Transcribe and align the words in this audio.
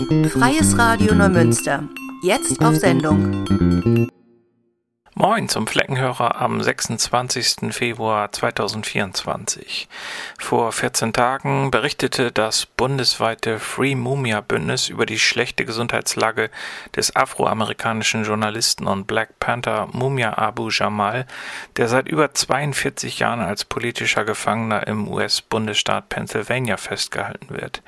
Freies 0.00 0.78
Radio 0.78 1.14
Neumünster. 1.14 1.84
Jetzt 2.22 2.64
auf 2.64 2.74
Sendung. 2.76 4.08
Moin 5.20 5.50
zum 5.50 5.66
Fleckenhörer 5.66 6.40
am 6.40 6.62
26. 6.62 7.74
Februar 7.74 8.32
2024. 8.32 9.86
Vor 10.38 10.72
14 10.72 11.12
Tagen 11.12 11.70
berichtete 11.70 12.32
das 12.32 12.64
bundesweite 12.64 13.58
Free 13.58 13.94
Mumia 13.94 14.40
Bündnis 14.40 14.88
über 14.88 15.04
die 15.04 15.18
schlechte 15.18 15.66
Gesundheitslage 15.66 16.48
des 16.96 17.14
afroamerikanischen 17.14 18.24
Journalisten 18.24 18.86
und 18.86 19.06
Black 19.06 19.38
Panther 19.40 19.88
Mumia 19.92 20.38
Abu 20.38 20.70
Jamal, 20.70 21.26
der 21.76 21.88
seit 21.88 22.08
über 22.08 22.32
42 22.32 23.18
Jahren 23.18 23.40
als 23.40 23.66
politischer 23.66 24.24
Gefangener 24.24 24.86
im 24.86 25.06
US-Bundesstaat 25.06 26.08
Pennsylvania 26.08 26.78
festgehalten 26.78 27.50
wird. 27.50 27.82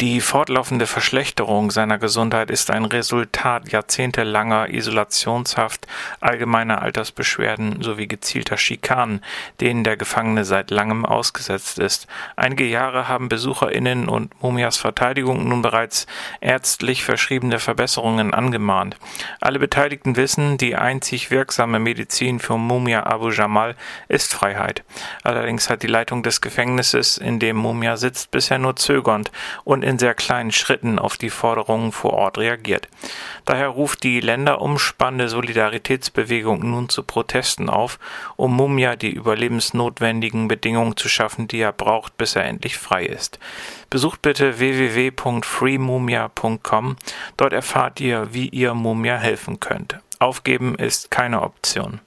Die 0.00 0.20
fortlaufende 0.20 0.86
Verschlechterung 0.86 1.70
seiner 1.70 1.96
Gesundheit 1.96 2.50
ist 2.50 2.70
ein 2.70 2.84
Resultat 2.84 3.72
jahrzehntelanger 3.72 4.68
Isolationshaft, 4.68 5.86
allgemeiner 6.66 6.82
Altersbeschwerden 6.82 7.82
sowie 7.82 8.06
gezielter 8.06 8.56
Schikanen, 8.56 9.20
denen 9.60 9.84
der 9.84 9.96
Gefangene 9.96 10.44
seit 10.44 10.70
langem 10.70 11.04
ausgesetzt 11.04 11.78
ist. 11.78 12.06
Einige 12.36 12.64
Jahre 12.64 13.08
haben 13.08 13.28
BesucherInnen 13.28 14.08
und 14.08 14.30
Mumias 14.42 14.76
Verteidigung 14.76 15.48
nun 15.48 15.62
bereits 15.62 16.06
ärztlich 16.40 17.04
verschriebene 17.04 17.58
Verbesserungen 17.58 18.34
angemahnt. 18.34 18.96
Alle 19.40 19.58
Beteiligten 19.58 20.16
wissen, 20.16 20.58
die 20.58 20.76
einzig 20.76 21.30
wirksame 21.30 21.78
Medizin 21.78 22.40
für 22.40 22.58
Mumia 22.58 23.06
Abu 23.06 23.30
Jamal 23.30 23.76
ist 24.08 24.32
Freiheit. 24.32 24.82
Allerdings 25.22 25.70
hat 25.70 25.82
die 25.82 25.86
Leitung 25.88 26.22
des 26.22 26.40
Gefängnisses, 26.40 27.18
in 27.18 27.38
dem 27.38 27.56
Mumia 27.56 27.96
sitzt, 27.96 28.30
bisher 28.30 28.58
nur 28.58 28.76
zögernd 28.76 29.30
und 29.64 29.82
in 29.82 29.98
sehr 29.98 30.14
kleinen 30.14 30.52
Schritten 30.52 30.98
auf 30.98 31.16
die 31.16 31.30
Forderungen 31.30 31.92
vor 31.92 32.12
Ort 32.12 32.38
reagiert. 32.38 32.88
Daher 33.44 33.68
ruft 33.68 34.02
die 34.02 34.20
länderumspannende 34.20 35.28
Solidaritätsbewegung 35.28 36.55
nun 36.60 36.88
zu 36.88 37.02
Protesten 37.02 37.68
auf, 37.68 37.98
um 38.36 38.54
Mumia 38.54 38.94
die 38.96 39.10
überlebensnotwendigen 39.10 40.46
Bedingungen 40.48 40.96
zu 40.96 41.08
schaffen, 41.08 41.48
die 41.48 41.60
er 41.60 41.72
braucht, 41.72 42.16
bis 42.16 42.36
er 42.36 42.44
endlich 42.44 42.78
frei 42.78 43.04
ist. 43.04 43.40
Besucht 43.90 44.22
bitte 44.22 44.58
www.freemumia.com. 44.58 46.96
Dort 47.36 47.52
erfahrt 47.52 48.00
ihr, 48.00 48.32
wie 48.32 48.48
ihr 48.48 48.72
Mumia 48.74 49.16
helfen 49.16 49.58
könnt. 49.60 49.98
Aufgeben 50.18 50.76
ist 50.76 51.10
keine 51.10 51.42
Option. 51.42 52.00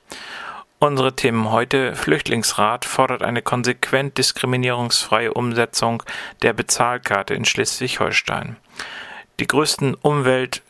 Unsere 0.81 1.13
Themen 1.13 1.51
heute 1.51 1.93
Flüchtlingsrat 1.93 2.85
fordert 2.85 3.21
eine 3.21 3.41
konsequent 3.41 4.17
diskriminierungsfreie 4.17 5.33
Umsetzung 5.33 6.03
der 6.41 6.53
Bezahlkarte 6.53 7.33
in 7.33 7.43
Schleswig-Holstein. 7.43 8.55
Die 9.41 9.47
größten 9.47 9.95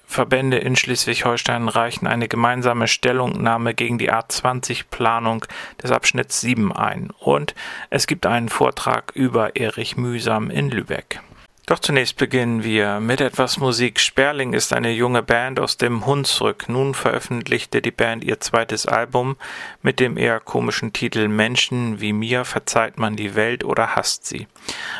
Umweltverbände 0.09 0.57
in 0.57 0.75
Schleswig-Holstein 0.75 1.67
reichen 1.69 2.07
eine 2.07 2.27
gemeinsame 2.27 2.87
Stellungnahme 2.87 3.75
gegen 3.75 3.99
die 3.99 4.11
A20-Planung 4.11 5.45
des 5.83 5.91
Abschnitts 5.91 6.41
7 6.41 6.73
ein. 6.73 7.11
Und 7.19 7.53
es 7.91 8.07
gibt 8.07 8.25
einen 8.25 8.49
Vortrag 8.49 9.11
über 9.13 9.55
Erich 9.55 9.97
Mühsam 9.97 10.49
in 10.49 10.71
Lübeck. 10.71 11.21
Doch 11.69 11.77
zunächst 11.77 12.17
beginnen 12.17 12.63
wir 12.63 12.99
mit 12.99 13.21
etwas 13.21 13.59
Musik. 13.59 13.99
Sperling 13.99 14.53
ist 14.53 14.73
eine 14.73 14.89
junge 14.89 15.21
Band 15.21 15.59
aus 15.59 15.77
dem 15.77 16.07
Hunsrück. 16.07 16.67
Nun 16.67 16.95
veröffentlichte 16.95 17.83
die 17.83 17.91
Band 17.91 18.23
ihr 18.23 18.39
zweites 18.39 18.87
Album 18.87 19.35
mit 19.83 19.99
dem 19.99 20.17
eher 20.17 20.39
komischen 20.39 20.93
Titel 20.93 21.27
Menschen 21.27 22.01
wie 22.01 22.11
mir 22.11 22.43
verzeiht 22.43 22.97
man 22.97 23.15
die 23.15 23.35
Welt 23.35 23.63
oder 23.63 23.95
hasst 23.95 24.25
sie. 24.25 24.47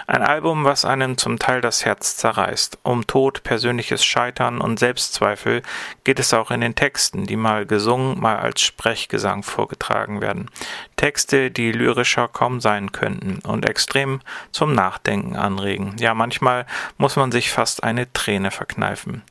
Ein 0.06 0.22
Album, 0.22 0.64
was 0.64 0.86
einem 0.86 1.18
zum 1.18 1.40
Teil 1.40 1.62
das 1.62 1.86
Herz 1.86 2.18
zerreißt. 2.18 2.78
Um 2.84 3.08
Tod, 3.08 3.42
persönliches 3.42 4.06
Scheitern 4.06 4.62
und 4.62 4.78
Selbstzweifel 4.78 5.64
geht 6.04 6.20
es 6.20 6.36
auch 6.36 6.52
in 6.52 6.62
den 6.62 6.76
Texten, 6.76 7.26
die 7.26 7.36
mal 7.36 7.66
gesungen, 7.66 8.20
mal 8.20 8.38
als 8.38 8.62
Sprechgesang 8.62 9.42
vorgetragen 9.42 10.22
werden. 10.22 10.52
Texte, 11.00 11.50
die 11.50 11.72
lyrischer 11.72 12.28
kaum 12.28 12.60
sein 12.60 12.92
könnten 12.92 13.40
und 13.48 13.66
extrem 13.66 14.20
zum 14.52 14.74
Nachdenken 14.74 15.38
anregen. 15.38 15.96
Ja, 15.98 16.14
manchmal 16.14 16.66
muss 16.98 17.16
man 17.16 17.32
sich 17.32 17.52
fast 17.52 17.86
eine 17.86 18.12
Träne 18.12 18.52
verkneifen. 18.52 19.22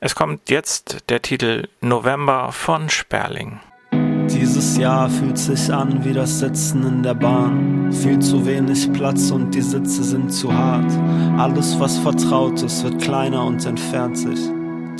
Es 0.00 0.14
kommt 0.14 0.48
jetzt 0.48 1.10
der 1.10 1.20
Titel 1.20 1.68
November 1.82 2.52
von 2.52 2.88
Sperling. 2.88 3.60
Dieses 3.92 4.78
Jahr 4.78 5.10
fühlt 5.10 5.36
sich 5.36 5.70
an 5.70 6.06
wie 6.06 6.14
das 6.14 6.38
Sitzen 6.38 6.86
in 6.86 7.02
der 7.02 7.12
Bahn. 7.12 7.92
Viel 7.92 8.18
zu 8.20 8.46
wenig 8.46 8.90
Platz 8.94 9.30
und 9.30 9.54
die 9.54 9.60
Sitze 9.60 10.02
sind 10.02 10.32
zu 10.32 10.50
hart. 10.50 10.90
Alles, 11.38 11.78
was 11.78 11.98
vertraut 11.98 12.62
ist, 12.62 12.82
wird 12.82 13.02
kleiner 13.02 13.44
und 13.44 13.66
entfernt 13.66 14.16
sich. 14.16 14.40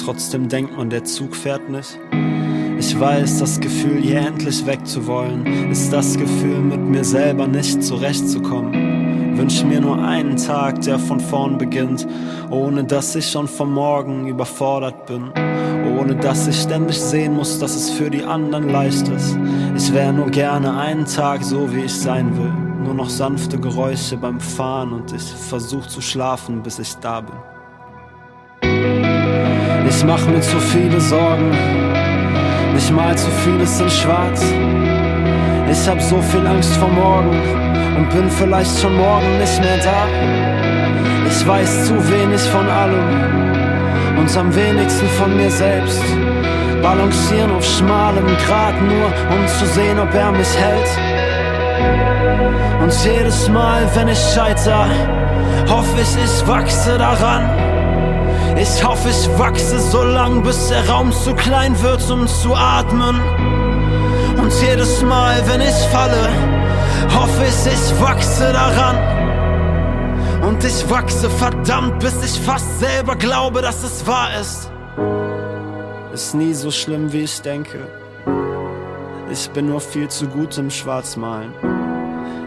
Trotzdem 0.05 0.51
denkt 0.51 0.77
man, 0.77 0.91
der 0.91 1.05
Zug 1.05 1.35
fährt 1.35 1.67
nicht. 1.71 1.99
Ich 2.87 3.01
weiß, 3.01 3.39
das 3.39 3.61
Gefühl, 3.61 4.03
hier 4.03 4.21
endlich 4.21 4.67
wegzuwollen, 4.67 5.71
ist 5.71 5.91
das 5.91 6.19
Gefühl, 6.19 6.59
mit 6.59 6.81
mir 6.81 7.03
selber 7.03 7.47
nicht 7.47 7.83
zurechtzukommen. 7.83 9.39
Wünsch 9.39 9.65
mir 9.65 9.81
nur 9.81 10.05
einen 10.05 10.37
Tag, 10.37 10.83
der 10.83 10.99
von 10.99 11.19
vorn 11.19 11.57
beginnt, 11.57 12.07
ohne 12.51 12.85
dass 12.85 13.17
ich 13.17 13.31
schon 13.31 13.49
vom 13.49 13.73
Morgen 13.73 14.29
überfordert 14.29 15.07
bin. 15.07 15.33
Ohne 15.99 16.15
dass 16.15 16.47
ich 16.47 16.61
ständig 16.61 17.01
sehen 17.01 17.33
muss, 17.33 17.59
dass 17.59 17.75
es 17.75 17.89
für 17.89 18.11
die 18.11 18.23
anderen 18.23 18.69
leicht 18.69 19.09
ist. 19.09 19.39
Ich 19.75 19.91
wäre 19.95 20.13
nur 20.13 20.29
gerne 20.29 20.77
einen 20.77 21.07
Tag 21.07 21.43
so, 21.43 21.75
wie 21.75 21.85
ich 21.85 21.95
sein 21.95 22.37
will. 22.37 22.53
Nur 22.85 22.93
noch 22.93 23.09
sanfte 23.09 23.59
Geräusche 23.59 24.19
beim 24.19 24.39
Fahren 24.39 24.93
und 24.93 25.11
ich 25.11 25.23
versuch 25.23 25.87
zu 25.87 26.03
schlafen, 26.03 26.63
bis 26.63 26.79
ich 26.79 26.95
da 26.97 27.23
bin. 27.23 27.37
Ich 29.89 30.05
mach 30.05 30.27
mir 30.27 30.43
zu 30.43 30.61
viele 30.61 31.01
Sorgen 31.01 32.04
nicht 32.75 32.91
mal 32.91 33.17
zu 33.17 33.31
vieles 33.45 33.81
in 33.81 33.89
schwarz. 33.89 34.43
Ich 35.71 35.89
hab 35.89 36.01
so 36.01 36.21
viel 36.21 36.47
Angst 36.47 36.77
vor 36.77 36.89
morgen 36.89 37.39
und 37.97 38.11
bin 38.11 38.29
vielleicht 38.29 38.79
schon 38.81 38.97
morgen 38.97 39.39
nicht 39.39 39.61
mehr 39.61 39.79
da. 39.79 40.07
Ich 41.29 41.47
weiß 41.47 41.87
zu 41.87 41.95
wenig 42.11 42.41
von 42.43 42.69
allem 42.69 44.19
und 44.19 44.37
am 44.37 44.55
wenigsten 44.55 45.09
von 45.19 45.37
mir 45.37 45.51
selbst. 45.51 46.03
Balancieren 46.83 47.53
auf 47.53 47.65
schmalem 47.65 48.27
Grat 48.47 48.81
nur, 48.83 49.07
um 49.35 49.47
zu 49.47 49.67
sehen, 49.67 49.99
ob 49.99 50.13
er 50.13 50.33
mich 50.33 50.55
hält. 50.59 50.91
Und 52.83 52.93
jedes 53.05 53.49
Mal, 53.49 53.89
wenn 53.95 54.09
ich 54.09 54.19
scheiter, 54.35 54.89
hoffe 55.69 56.01
ich, 56.03 56.17
ich 56.23 56.47
wachse 56.47 56.99
daran. 56.99 57.74
Ich 58.57 58.85
hoffe, 58.85 59.09
ich 59.09 59.29
wachse 59.39 59.81
so 59.81 60.03
lang, 60.03 60.43
bis 60.43 60.69
der 60.69 60.89
Raum 60.89 61.11
zu 61.11 61.35
klein 61.35 61.81
wird, 61.83 62.09
um 62.11 62.27
zu 62.29 62.55
atmen. 62.55 63.21
Und 64.41 64.53
jedes 64.63 65.03
Mal, 65.03 65.43
wenn 65.47 65.61
ich 65.61 65.75
falle, 65.91 66.29
hoffe 67.15 67.45
ich, 67.45 67.73
ich 67.73 68.01
wachse 68.01 68.53
daran. 68.53 70.43
Und 70.43 70.63
ich 70.63 70.89
wachse 70.89 71.29
verdammt, 71.31 71.99
bis 71.99 72.15
ich 72.23 72.41
fast 72.41 72.79
selber 72.79 73.17
glaube, 73.17 73.61
dass 73.61 73.83
es 73.83 74.07
wahr 74.07 74.29
ist. 74.41 74.71
Ist 76.13 76.35
nie 76.35 76.55
so 76.55 76.71
schlimm, 76.71 77.13
wie 77.13 77.23
ich 77.23 77.43
denke. 77.43 77.79
Ich 79.33 79.51
bin 79.51 79.67
nur 79.67 79.81
viel 79.81 80.09
zu 80.09 80.29
gut 80.29 80.57
im 80.59 80.71
Schwarzmalen. 80.71 81.74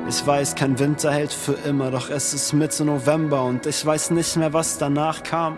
Ich 0.10 0.26
weiß, 0.26 0.56
kein 0.56 0.80
Winter 0.80 1.12
hält 1.12 1.34
für 1.34 1.54
immer, 1.68 1.92
doch 1.92 2.10
es 2.10 2.34
ist 2.34 2.54
Mitte 2.54 2.86
November 2.86 3.44
und 3.44 3.66
ich 3.66 3.86
weiß 3.86 4.12
nicht 4.12 4.38
mehr, 4.38 4.54
was 4.54 4.78
danach 4.78 5.22
kam. 5.22 5.58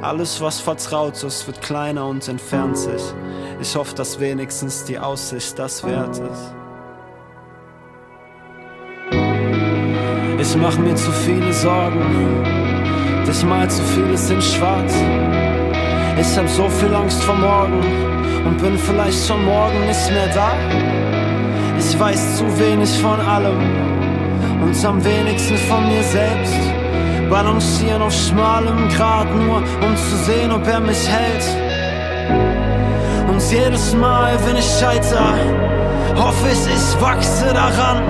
Alles, 0.00 0.40
was 0.40 0.58
vertraut 0.58 1.22
ist, 1.22 1.46
wird 1.46 1.60
kleiner 1.60 2.06
und 2.06 2.26
entfernt 2.28 2.78
sich. 2.78 3.02
Ich 3.60 3.76
hoffe, 3.76 3.94
dass 3.94 4.18
wenigstens 4.18 4.84
die 4.84 4.98
Aussicht 4.98 5.58
das 5.58 5.84
wert 5.84 6.18
ist. 6.18 6.54
Ich 10.40 10.56
mach 10.56 10.78
mir 10.78 10.94
zu 10.94 11.12
viele 11.12 11.52
Sorgen, 11.52 12.42
dich 13.26 13.44
mal 13.44 13.68
zu 13.68 13.82
vieles 13.82 14.30
in 14.30 14.40
schwarz. 14.40 14.94
Ich 16.18 16.38
hab 16.38 16.48
so 16.48 16.68
viel 16.70 16.94
Angst 16.94 17.22
vor 17.22 17.36
morgen 17.36 17.80
und 18.46 18.62
bin 18.62 18.78
vielleicht 18.78 19.26
schon 19.26 19.44
morgen 19.44 19.86
nicht 19.86 20.10
mehr 20.10 20.28
da. 20.28 21.21
Ich 22.02 22.08
weiß 22.08 22.38
zu 22.38 22.58
wenig 22.58 22.90
von 23.00 23.20
allem 23.20 23.60
und 24.60 24.84
am 24.84 25.04
wenigsten 25.04 25.56
von 25.56 25.86
mir 25.86 26.02
selbst. 26.02 26.58
Balancieren 27.30 28.02
auf 28.02 28.12
schmalem 28.12 28.88
Grat 28.88 29.32
nur, 29.32 29.58
um 29.58 29.96
zu 29.96 30.16
sehen, 30.26 30.50
ob 30.50 30.66
er 30.66 30.80
mich 30.80 31.08
hält. 31.08 31.44
Und 33.28 33.40
jedes 33.52 33.94
Mal, 33.94 34.36
wenn 34.44 34.56
ich 34.56 34.68
scheiter, 34.80 35.32
hoffe 36.16 36.48
ich, 36.50 36.74
ich 36.74 37.00
wachse 37.00 37.54
daran. 37.54 38.02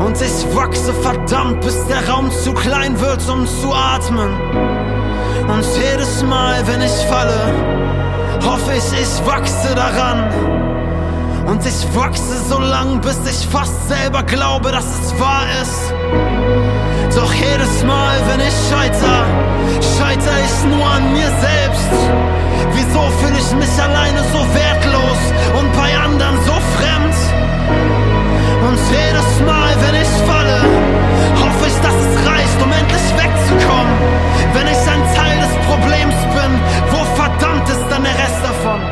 Und 0.00 0.20
ich 0.20 0.54
wachse 0.54 0.92
verdammt, 0.92 1.62
bis 1.62 1.86
der 1.86 2.06
Raum 2.06 2.30
zu 2.30 2.52
klein 2.52 3.00
wird, 3.00 3.26
um 3.30 3.46
zu 3.46 3.72
atmen. 3.72 4.34
Und 5.48 5.64
jedes 5.74 6.22
Mal, 6.22 6.66
wenn 6.66 6.82
ich 6.82 7.06
falle, 7.08 7.40
hoffe 8.44 8.72
ich, 8.76 9.00
ich 9.00 9.26
wachse 9.26 9.74
daran. 9.74 10.67
Und 11.48 11.64
ich 11.64 11.96
wachse 11.96 12.36
so 12.46 12.58
lang, 12.58 13.00
bis 13.00 13.18
ich 13.24 13.48
fast 13.48 13.88
selber 13.88 14.22
glaube, 14.22 14.70
dass 14.70 14.84
es 14.84 15.18
wahr 15.18 15.46
ist. 15.62 15.94
Doch 17.16 17.32
jedes 17.32 17.82
Mal, 17.84 18.16
wenn 18.28 18.40
ich 18.40 18.54
scheiter, 18.68 19.24
scheiter 19.96 20.34
ich 20.44 20.76
nur 20.76 20.86
an 20.86 21.10
mir 21.14 21.30
selbst. 21.40 21.88
Wieso 22.74 23.00
fühle 23.18 23.38
ich 23.38 23.50
mich 23.56 23.82
alleine 23.82 24.20
so 24.30 24.40
wertlos 24.54 25.20
und 25.58 25.72
bei 25.72 25.96
anderen 25.96 26.36
so 26.44 26.52
fremd? 26.76 27.16
Und 28.68 28.78
jedes 28.92 29.30
Mal, 29.46 29.72
wenn 29.82 29.94
ich 30.02 30.12
falle, 30.28 30.60
hoffe 31.40 31.64
ich, 31.66 31.78
dass 31.80 31.96
es 31.96 32.28
reicht, 32.28 32.58
um 32.62 32.70
endlich 32.70 33.08
wegzukommen. 33.16 33.96
Wenn 34.52 34.66
ich 34.66 34.82
ein 34.94 35.02
Teil 35.16 35.38
des 35.40 35.54
Problems 35.66 36.18
bin, 36.36 36.52
wo 36.92 37.04
verdammt 37.16 37.68
ist 37.70 37.86
dann 37.88 38.04
der 38.04 38.14
Rest 38.14 38.42
davon? 38.42 38.87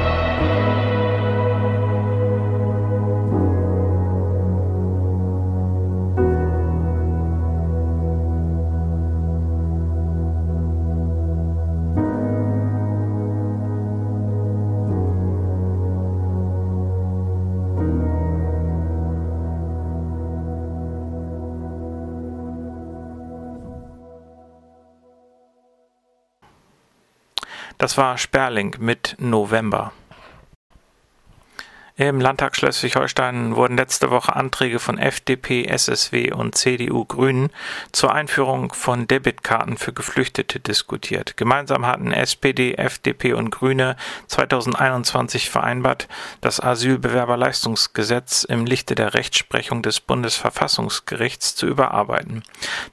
Das 27.86 27.96
war 27.96 28.18
Sperling 28.18 28.74
mit 28.80 29.14
November. 29.20 29.92
Im 31.98 32.20
Landtag 32.20 32.54
Schleswig-Holstein 32.54 33.56
wurden 33.56 33.78
letzte 33.78 34.10
Woche 34.10 34.36
Anträge 34.36 34.80
von 34.80 34.98
FDP, 34.98 35.64
SSW 35.64 36.30
und 36.30 36.54
CDU-Grünen 36.54 37.48
zur 37.90 38.12
Einführung 38.12 38.74
von 38.74 39.08
Debitkarten 39.08 39.78
für 39.78 39.94
Geflüchtete 39.94 40.60
diskutiert. 40.60 41.38
Gemeinsam 41.38 41.86
hatten 41.86 42.12
SPD, 42.12 42.74
FDP 42.74 43.32
und 43.32 43.48
Grüne 43.48 43.96
2021 44.26 45.48
vereinbart, 45.48 46.06
das 46.42 46.60
Asylbewerberleistungsgesetz 46.60 48.44
im 48.44 48.66
Lichte 48.66 48.94
der 48.94 49.14
Rechtsprechung 49.14 49.80
des 49.80 50.00
Bundesverfassungsgerichts 50.00 51.54
zu 51.54 51.66
überarbeiten. 51.66 52.42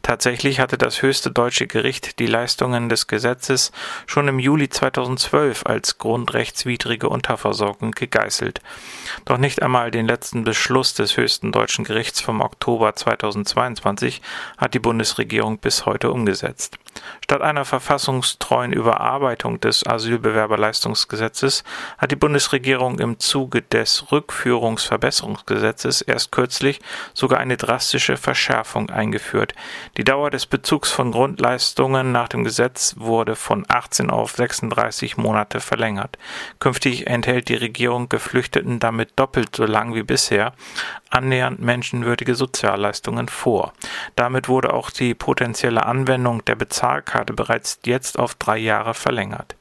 Tatsächlich 0.01 0.61
hatte 0.61 0.77
das 0.77 1.01
höchste 1.01 1.29
deutsche 1.29 1.67
Gericht 1.67 2.19
die 2.19 2.27
Leistungen 2.27 2.87
des 2.87 3.07
Gesetzes 3.07 3.73
schon 4.07 4.29
im 4.29 4.39
Juli 4.39 4.69
2012 4.69 5.65
als 5.65 5.97
grundrechtswidrige 5.97 7.09
Unterversorgung 7.09 7.91
gegeißelt. 7.91 8.61
Doch 9.25 9.37
nicht 9.37 9.61
einmal 9.61 9.91
den 9.91 10.07
letzten 10.07 10.43
Beschluss 10.43 10.93
des 10.93 11.17
höchsten 11.17 11.51
deutschen 11.51 11.85
Gerichts 11.85 12.21
vom 12.21 12.41
Oktober 12.41 12.95
2022 12.95 14.21
hat 14.57 14.73
die 14.73 14.79
Bundesregierung 14.79 15.59
bis 15.59 15.85
heute 15.85 16.11
umgesetzt. 16.11 16.77
Statt 17.23 17.41
einer 17.41 17.65
verfassungstreuen 17.65 18.73
Überarbeitung 18.73 19.59
des 19.59 19.85
Asylbewerberleistungsgesetzes 19.85 21.63
hat 21.97 22.11
die 22.11 22.15
Bundesregierung 22.15 22.99
im 22.99 23.19
Zuge 23.19 23.61
des 23.61 24.11
Rückführungsverbesserungsgesetzes 24.11 26.01
erst 26.01 26.31
kürzlich 26.31 26.79
sogar 27.13 27.39
eine 27.39 27.57
drastische 27.57 28.17
Verschärfung 28.17 28.89
eingeführt. 28.89 29.53
Die 29.97 30.03
Dauer 30.03 30.29
des 30.29 30.45
Bezugs 30.45 30.91
von 30.91 31.11
Grundleistungen 31.11 32.11
nach 32.11 32.27
dem 32.27 32.43
Gesetz 32.43 32.95
wurde 32.97 33.35
von 33.35 33.65
18 33.67 34.09
auf 34.09 34.33
36 34.33 35.17
Monate 35.17 35.59
verlängert. 35.59 36.17
Künftig 36.59 37.07
enthält 37.07 37.49
die 37.49 37.55
Regierung 37.55 38.09
Geflüchteten 38.09 38.79
damit 38.83 39.11
doppelt 39.15 39.55
so 39.55 39.65
lang 39.65 39.95
wie 39.95 40.03
bisher 40.03 40.53
annähernd 41.09 41.59
menschenwürdige 41.59 42.35
Sozialleistungen 42.35 43.29
vor. 43.29 43.73
Damit 44.15 44.49
wurde 44.49 44.73
auch 44.73 44.89
die 44.89 45.13
potenzielle 45.13 45.85
Anwendung 45.85 46.43
der 46.45 46.55
Bezahlkarte 46.55 47.33
bereits 47.33 47.79
jetzt 47.85 48.19
auf 48.19 48.35
drei 48.35 48.57
Jahre 48.57 48.93
verlängert. 48.93 49.55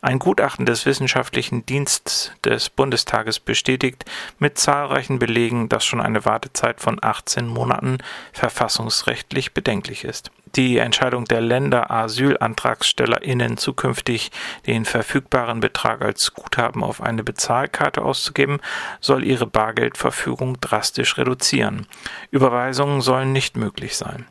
Ein 0.00 0.18
Gutachten 0.18 0.66
des 0.66 0.86
Wissenschaftlichen 0.86 1.66
Dienstes 1.66 2.32
des 2.44 2.70
Bundestages 2.70 3.40
bestätigt 3.40 4.04
mit 4.38 4.58
zahlreichen 4.58 5.18
Belegen, 5.18 5.68
dass 5.68 5.84
schon 5.84 6.00
eine 6.00 6.24
Wartezeit 6.24 6.80
von 6.80 6.98
18 7.02 7.46
Monaten 7.46 7.98
verfassungsrechtlich 8.32 9.54
bedenklich 9.54 10.04
ist 10.04 10.30
die 10.54 10.78
Entscheidung 10.78 11.24
der 11.24 11.40
Länder, 11.40 11.90
AsylantragstellerInnen 11.90 13.56
zukünftig 13.56 14.30
den 14.66 14.84
verfügbaren 14.84 15.60
Betrag 15.60 16.02
als 16.02 16.32
Guthaben 16.34 16.82
auf 16.82 17.02
eine 17.02 17.22
Bezahlkarte 17.22 18.02
auszugeben, 18.02 18.60
soll 19.00 19.24
ihre 19.24 19.46
Bargeldverfügung 19.46 20.60
drastisch 20.60 21.18
reduzieren. 21.18 21.86
Überweisungen 22.30 23.00
sollen 23.00 23.32
nicht 23.32 23.56
möglich 23.56 23.96
sein. 23.96 24.26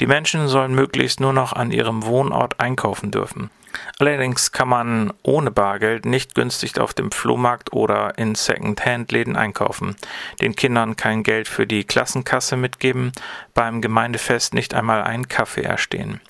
Die 0.00 0.06
Menschen 0.06 0.48
sollen 0.48 0.74
möglichst 0.74 1.20
nur 1.20 1.32
noch 1.32 1.52
an 1.52 1.70
ihrem 1.70 2.04
Wohnort 2.04 2.60
einkaufen 2.60 3.10
dürfen. 3.10 3.50
Allerdings 3.98 4.52
kann 4.52 4.68
man 4.68 5.12
ohne 5.22 5.50
Bargeld 5.50 6.06
nicht 6.06 6.34
günstig 6.34 6.78
auf 6.78 6.94
dem 6.94 7.10
Flohmarkt 7.10 7.72
oder 7.72 8.18
in 8.18 8.34
Second-Hand-Läden 8.34 9.36
einkaufen, 9.36 9.96
den 10.40 10.56
Kindern 10.56 10.96
kein 10.96 11.22
Geld 11.22 11.48
für 11.48 11.66
die 11.66 11.84
Klassenkasse 11.84 12.56
mitgeben, 12.56 13.12
beim 13.54 13.80
Gemeindefest 13.80 14.54
nicht 14.54 14.74
einmal 14.74 15.02
einen 15.02 15.28
Kaffee 15.28 15.62
erstehen 15.62 16.20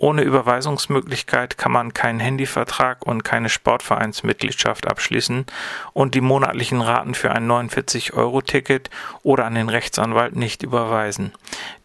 ohne 0.00 0.22
Überweisungsmöglichkeit 0.22 1.58
kann 1.58 1.72
man 1.72 1.92
keinen 1.92 2.20
Handyvertrag 2.20 3.06
und 3.06 3.22
keine 3.22 3.50
Sportvereinsmitgliedschaft 3.50 4.88
abschließen 4.88 5.44
und 5.92 6.14
die 6.14 6.22
monatlichen 6.22 6.80
Raten 6.80 7.14
für 7.14 7.32
ein 7.32 7.46
49-Euro-Ticket 7.46 8.88
oder 9.22 9.44
an 9.44 9.56
den 9.56 9.68
Rechtsanwalt 9.68 10.36
nicht 10.36 10.62
überweisen. 10.62 11.32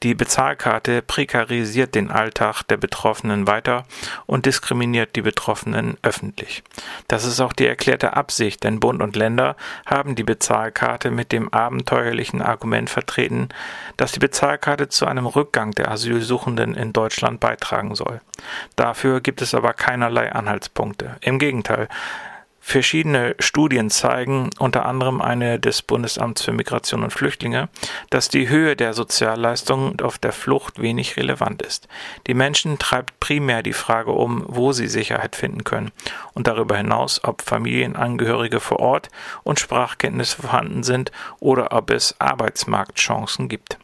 Die 0.02 0.16
Bezahlkarte 0.16 1.02
prekarisiert 1.02 1.94
den 1.94 2.10
Alltag 2.10 2.64
der 2.64 2.78
Betroffenen 2.78 3.48
weiter 3.48 3.84
und 4.28 4.46
diskriminiert 4.46 5.18
die 5.18 5.22
Betroffenen 5.22 5.98
öffentlich. 6.02 6.64
Das 7.10 7.26
ist 7.26 7.42
auch 7.42 7.52
die 7.52 7.68
erklärte 7.68 8.16
Absicht, 8.16 8.64
denn 8.64 8.80
Bund 8.80 9.02
und 9.02 9.18
Länder 9.18 9.58
haben 9.86 10.16
die 10.16 10.24
Bezahlkarte 10.24 11.12
mit 11.12 11.34
dem 11.34 11.52
abenteuerlichen 11.52 12.42
Argument 12.42 12.90
vertreten, 12.90 13.50
dass 13.98 14.14
die 14.14 14.20
Bezahlkarte 14.20 14.88
zu 14.88 15.06
einem 15.06 15.26
Rückgang 15.26 15.72
der 15.72 15.92
Asylsuchenden 15.92 16.76
in 16.76 16.94
Deutschland 16.94 17.42
beitragen 17.42 17.94
soll 17.94 18.05
soll. 18.06 18.22
Dafür 18.75 19.22
gibt 19.22 19.42
es 19.42 19.54
aber 19.54 19.74
keinerlei 19.74 20.31
Anhaltspunkte. 20.31 21.18
Im 21.22 21.40
Gegenteil, 21.40 21.88
Verschiedene 22.68 23.36
Studien 23.38 23.92
zeigen, 23.92 24.50
unter 24.57 24.88
anderem 24.88 25.22
eine 25.22 25.60
des 25.60 25.84
Bundesamts 25.84 26.42
für 26.42 26.52
Migration 26.52 27.04
und 27.04 27.12
Flüchtlinge, 27.12 27.69
dass 28.10 28.28
die 28.28 28.50
Höhe 28.50 28.75
der 28.75 28.96
Sozialleistungen 28.96 30.02
auf 30.02 30.18
der 30.18 30.31
Flucht 30.31 30.81
wenig 30.81 31.16
relevant 31.16 31.62
ist. 31.62 31.88
Die 32.25 32.34
Menschen 32.34 32.80
treibt 32.80 33.19
primär 33.19 33.62
die 33.62 33.72
Frage 33.72 34.10
um, 34.13 34.44
wo 34.48 34.72
sie 34.72 34.88
Sicherheit 34.88 35.36
finden 35.36 35.63
können 35.63 35.92
und 36.34 36.48
darüber 36.48 36.76
hinaus, 36.76 37.24
ob 37.24 37.44
Familienangehörige 37.44 38.59
vor 38.59 38.80
Ort 38.80 39.09
und 39.44 39.59
Sprachkenntnisse 39.59 40.42
vorhanden 40.42 40.81
sind 40.81 41.12
oder 41.40 41.71
ob 41.71 41.92
es 41.92 42.19
Arbeitsmarktchancen 42.19 43.47
gibt. 43.47 43.78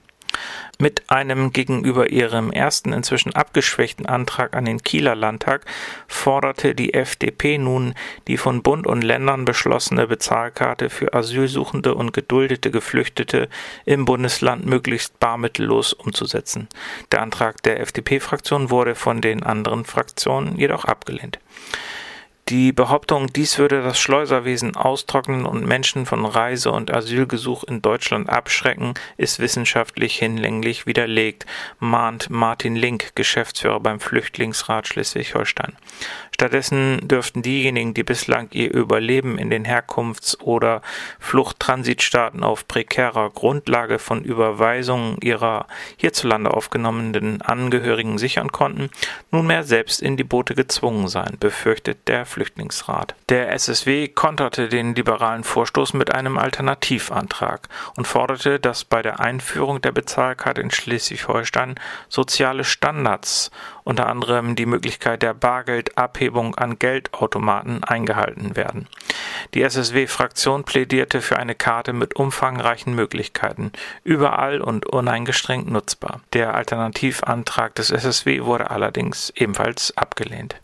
Mit 0.79 1.11
einem 1.11 1.53
gegenüber 1.53 2.09
ihrem 2.09 2.51
ersten 2.51 2.91
inzwischen 2.91 3.35
abgeschwächten 3.35 4.07
Antrag 4.07 4.55
an 4.55 4.65
den 4.65 4.81
Kieler 4.81 5.13
Landtag 5.13 5.65
forderte 6.07 6.73
die 6.73 6.95
FDP 6.95 7.59
nun 7.59 7.93
die 8.27 8.37
von 8.37 8.63
Bund 8.63 8.87
und 8.87 9.03
Ländern 9.03 9.45
beschlossene 9.45 10.07
Bezahlkarte 10.07 10.89
für 10.89 11.13
Asylsuchende 11.13 11.93
und 11.93 12.13
geduldete 12.13 12.71
Geflüchtete 12.71 13.47
im 13.85 14.05
Bundesland 14.05 14.65
möglichst 14.65 15.19
barmittellos 15.19 15.93
umzusetzen. 15.93 16.67
Der 17.11 17.21
Antrag 17.21 17.61
der 17.61 17.79
FDP-Fraktion 17.79 18.71
wurde 18.71 18.95
von 18.95 19.21
den 19.21 19.43
anderen 19.43 19.85
Fraktionen 19.85 20.57
jedoch 20.57 20.85
abgelehnt. 20.85 21.37
Die 22.51 22.73
Behauptung, 22.73 23.27
dies 23.27 23.59
würde 23.59 23.81
das 23.81 23.97
Schleuserwesen 23.97 24.75
austrocknen 24.75 25.45
und 25.45 25.65
Menschen 25.65 26.05
von 26.05 26.25
Reise- 26.25 26.73
und 26.73 26.93
Asylgesuch 26.93 27.63
in 27.63 27.81
Deutschland 27.81 28.27
abschrecken, 28.27 28.93
ist 29.15 29.39
wissenschaftlich 29.39 30.17
hinlänglich 30.17 30.85
widerlegt, 30.85 31.45
mahnt 31.79 32.29
Martin 32.29 32.75
Link, 32.75 33.15
Geschäftsführer 33.15 33.79
beim 33.79 34.01
Flüchtlingsrat 34.01 34.85
Schleswig-Holstein. 34.85 35.77
Stattdessen 36.33 37.07
dürften 37.07 37.41
diejenigen, 37.41 37.93
die 37.93 38.03
bislang 38.03 38.49
ihr 38.51 38.73
Überleben 38.73 39.37
in 39.37 39.49
den 39.49 39.63
Herkunfts- 39.63 40.37
oder 40.41 40.81
Fluchttransitstaaten 41.19 42.43
auf 42.43 42.67
prekärer 42.67 43.29
Grundlage 43.29 43.97
von 43.97 44.23
Überweisungen 44.23 45.17
ihrer 45.21 45.67
hierzulande 45.95 46.51
aufgenommenen 46.51 47.41
Angehörigen 47.41 48.17
sichern 48.17 48.51
konnten, 48.51 48.89
nunmehr 49.29 49.63
selbst 49.63 50.01
in 50.01 50.17
die 50.17 50.25
Boote 50.25 50.53
gezwungen 50.53 51.07
sein, 51.07 51.37
befürchtet 51.39 52.07
der 52.07 52.25
Flüchtlingsrat. 52.25 52.40
Der 53.29 53.51
SSW 53.51 54.07
konterte 54.07 54.69
den 54.69 54.95
liberalen 54.95 55.43
Vorstoß 55.43 55.93
mit 55.93 56.13
einem 56.13 56.37
Alternativantrag 56.37 57.67
und 57.95 58.07
forderte, 58.07 58.59
dass 58.59 58.83
bei 58.83 59.01
der 59.01 59.19
Einführung 59.19 59.81
der 59.81 59.91
Bezahlkarte 59.91 60.61
in 60.61 60.71
Schleswig-Holstein 60.71 61.75
soziale 62.09 62.63
Standards 62.63 63.51
unter 63.83 64.07
anderem 64.07 64.55
die 64.55 64.65
Möglichkeit 64.65 65.21
der 65.21 65.33
Bargeldabhebung 65.33 66.55
an 66.55 66.79
Geldautomaten 66.79 67.83
eingehalten 67.83 68.55
werden. 68.55 68.87
Die 69.53 69.63
SSW-Fraktion 69.63 70.63
plädierte 70.63 71.21
für 71.21 71.37
eine 71.37 71.55
Karte 71.55 71.93
mit 71.93 72.15
umfangreichen 72.15 72.93
Möglichkeiten, 72.93 73.71
überall 74.03 74.61
und 74.61 74.85
uneingeschränkt 74.85 75.69
nutzbar. 75.69 76.21
Der 76.33 76.53
Alternativantrag 76.53 77.73
des 77.75 77.89
SSW 77.89 78.43
wurde 78.43 78.69
allerdings 78.69 79.31
ebenfalls 79.35 79.97
abgelehnt. 79.97 80.55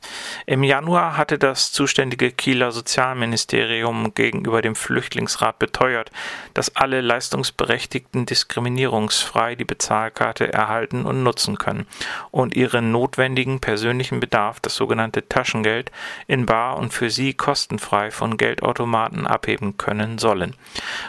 Im 0.46 0.64
Januar 0.64 1.18
hatte 1.18 1.40
das 1.40 1.72
zuständige 1.72 2.32
Kieler 2.32 2.72
Sozialministerium 2.72 4.14
gegenüber 4.14 4.62
dem 4.62 4.76
Flüchtlingsrat 4.76 5.60
beteuert, 5.60 6.12
dass 6.54 6.76
alle 6.76 7.02
Leistungsberechtigten 7.02 8.26
diskriminierungsfrei 8.26 9.56
die 9.56 9.66
Bezahlkarte 9.66 10.54
erhalten 10.54 11.06
und 11.06 11.24
nutzen 11.24 11.58
können 11.58 11.88
und 12.32 12.56
ihre 12.56 12.82
Not 12.82 13.08
notwendigen 13.08 13.62
persönlichen 13.62 14.20
Bedarf, 14.20 14.60
das 14.60 14.76
sogenannte 14.76 15.30
Taschengeld, 15.30 15.92
in 16.28 16.46
bar 16.46 16.78
und 16.78 16.94
für 16.94 17.10
sie 17.10 17.34
kostenfrei 17.34 18.12
von 18.12 18.36
Geldautomaten 18.68 19.26
abheben 19.26 19.78
können 19.78 20.18
sollen. 20.18 20.54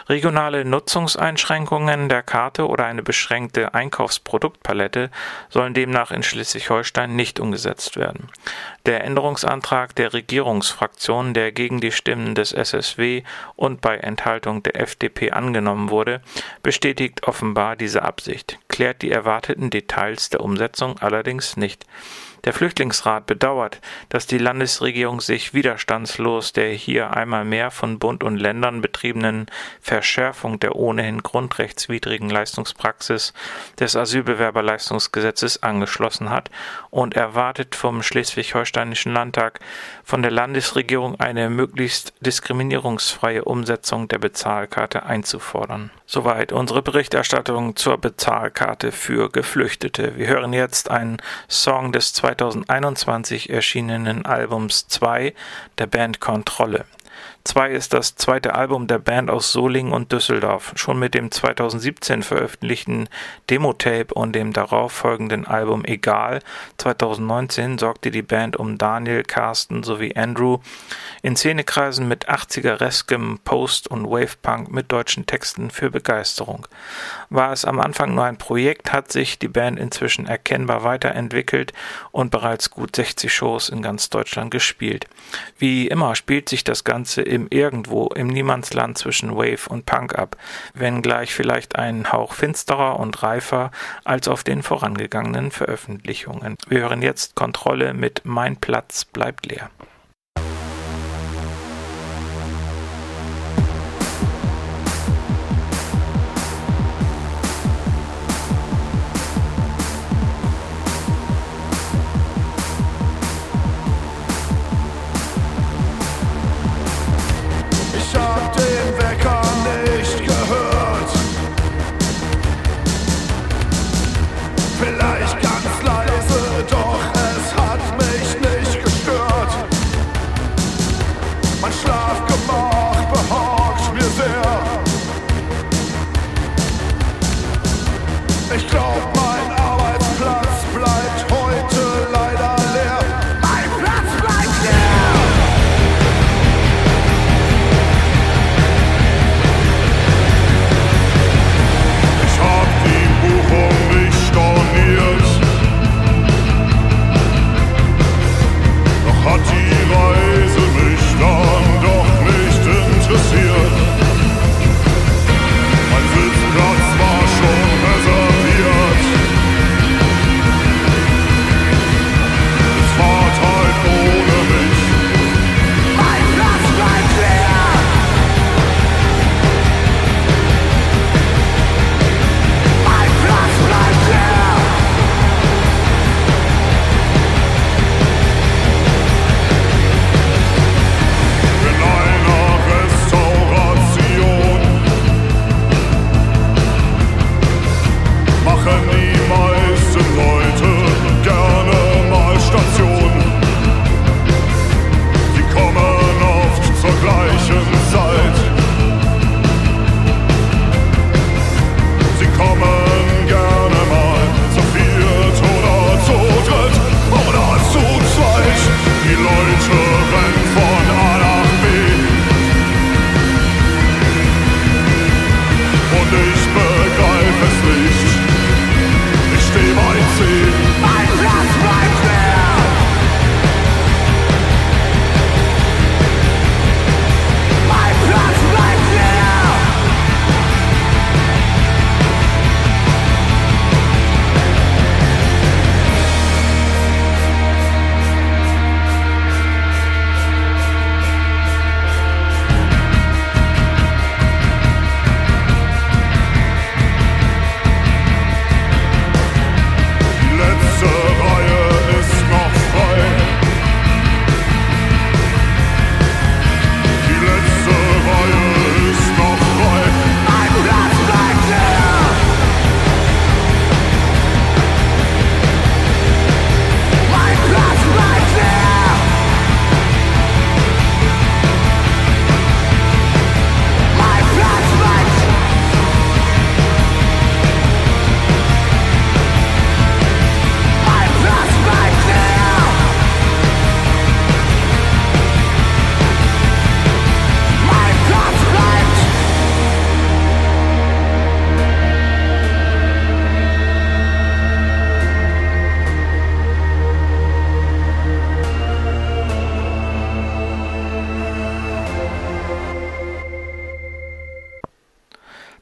Regionale 0.07 0.63
Nutzungseinschränkungen 0.63 2.07
der 2.07 2.23
Karte 2.23 2.67
oder 2.67 2.85
eine 2.85 3.03
beschränkte 3.03 3.73
Einkaufsproduktpalette 3.73 5.11
sollen 5.49 5.73
demnach 5.73 6.11
in 6.11 6.23
Schleswig-Holstein 6.23 7.15
nicht 7.15 7.39
umgesetzt 7.39 7.97
werden. 7.97 8.29
Der 8.85 9.03
Änderungsantrag 9.03 9.93
der 9.95 10.13
Regierungsfraktion, 10.13 11.33
der 11.33 11.51
gegen 11.51 11.81
die 11.81 11.91
Stimmen 11.91 12.33
des 12.33 12.53
SSW 12.53 13.23
und 13.55 13.81
bei 13.81 13.97
Enthaltung 13.97 14.63
der 14.63 14.79
FDP 14.79 15.31
angenommen 15.31 15.89
wurde, 15.89 16.21
bestätigt 16.63 17.27
offenbar 17.27 17.75
diese 17.75 18.03
Absicht, 18.03 18.57
klärt 18.69 19.01
die 19.01 19.11
erwarteten 19.11 19.69
Details 19.69 20.29
der 20.29 20.41
Umsetzung 20.41 20.97
allerdings 20.99 21.57
nicht. 21.57 21.85
Der 22.45 22.53
Flüchtlingsrat 22.53 23.25
bedauert, 23.25 23.81
dass 24.09 24.27
die 24.27 24.37
Landesregierung 24.37 25.21
sich 25.21 25.53
widerstandslos 25.53 26.53
der 26.53 26.69
hier 26.69 27.15
einmal 27.15 27.45
mehr 27.45 27.71
von 27.71 27.99
Bund 27.99 28.23
und 28.23 28.37
Ländern 28.37 28.81
betriebenen 28.81 29.47
Verschärfung 29.81 30.59
der 30.59 30.75
ohnehin 30.75 31.21
grundrechtswidrigen 31.23 32.29
Leistungspraxis 32.29 33.33
des 33.79 33.95
Asylbewerberleistungsgesetzes 33.95 35.63
angeschlossen 35.63 36.29
hat 36.29 36.49
und 36.89 37.15
erwartet 37.15 37.75
vom 37.75 38.03
Schleswig-Holsteinischen 38.03 39.13
Landtag 39.13 39.59
von 40.03 40.21
der 40.21 40.31
Landesregierung 40.31 41.19
eine 41.19 41.49
möglichst 41.49 42.13
diskriminierungsfreie 42.21 43.43
Umsetzung 43.43 44.07
der 44.07 44.19
Bezahlkarte 44.19 45.03
einzufordern. 45.03 45.91
Soweit 46.05 46.51
unsere 46.51 46.81
Berichterstattung 46.81 47.75
zur 47.75 47.97
Bezahlkarte 47.97 48.91
für 48.91 49.29
Geflüchtete. 49.29 50.17
Wir 50.17 50.27
hören 50.27 50.53
jetzt 50.53 50.89
einen 50.89 51.17
Song 51.47 51.91
des 51.91 52.13
2021 52.35 53.49
erschienenen 53.49 54.25
Albums 54.25 54.87
2 54.87 55.33
der 55.79 55.87
Band 55.87 56.19
Kontrolle. 56.19 56.85
2 57.45 57.71
ist 57.71 57.93
das 57.93 58.15
zweite 58.15 58.53
Album 58.53 58.87
der 58.87 58.99
Band 58.99 59.29
aus 59.29 59.51
Solingen 59.51 59.93
und 59.93 60.11
Düsseldorf. 60.11 60.73
Schon 60.75 60.99
mit 60.99 61.13
dem 61.13 61.31
2017 61.31 62.21
veröffentlichten 62.21 63.07
Demo-Tape 63.49 64.13
und 64.13 64.33
dem 64.33 64.51
darauffolgenden 64.51 65.47
Album 65.47 65.85
Egal 65.85 66.39
2019 66.77 67.77
sorgte 67.77 68.11
die 68.11 68.21
Band 68.21 68.57
um 68.57 68.77
Daniel, 68.77 69.23
Carsten 69.23 69.83
sowie 69.83 70.15
Andrew 70.15 70.59
in 71.21 71.35
Szenekreisen 71.35 72.07
mit 72.07 72.29
80er-reskem 72.29 73.39
Post- 73.45 73.87
und 73.87 74.05
Wave-Punk 74.05 74.71
mit 74.71 74.91
deutschen 74.91 75.25
Texten 75.25 75.71
für 75.71 75.89
Begeisterung. 75.89 76.67
War 77.29 77.53
es 77.53 77.63
am 77.63 77.79
Anfang 77.79 78.15
nur 78.15 78.25
ein 78.25 78.37
Projekt, 78.37 78.91
hat 78.91 79.11
sich 79.11 79.39
die 79.39 79.47
Band 79.47 79.79
inzwischen 79.79 80.27
erkennbar 80.27 80.83
weiterentwickelt 80.83 81.73
und 82.11 82.31
bereits 82.31 82.69
gut 82.69 82.95
60 82.95 83.33
Shows 83.33 83.69
in 83.69 83.81
ganz 83.81 84.09
Deutschland 84.09 84.51
gespielt. 84.51 85.07
Wie 85.57 85.87
immer 85.87 86.15
spielt 86.15 86.49
sich 86.49 86.63
das 86.63 86.83
Ganze 86.83 87.21
im 87.29 87.47
Irgendwo, 87.49 88.07
im 88.07 88.27
Niemandsland 88.27 88.97
zwischen 88.97 89.35
Wave 89.35 89.69
und 89.69 89.85
Punk 89.85 90.15
ab, 90.15 90.35
wenngleich 90.73 91.33
vielleicht 91.33 91.75
ein 91.75 92.11
Hauch 92.11 92.33
finsterer 92.33 92.99
und 92.99 93.21
reifer 93.23 93.71
als 94.03 94.27
auf 94.27 94.43
den 94.43 94.63
vorangegangenen 94.63 95.51
Veröffentlichungen. 95.51 96.55
Wir 96.67 96.81
hören 96.81 97.01
jetzt 97.01 97.35
Kontrolle 97.35 97.93
mit 97.93 98.21
Mein 98.25 98.57
Platz 98.57 99.05
bleibt 99.05 99.45
leer. 99.45 99.69